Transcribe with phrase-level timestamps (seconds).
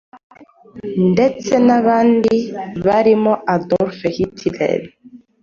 [1.11, 2.35] ndetse n’abandi
[2.85, 4.79] barimo Adolf Hitler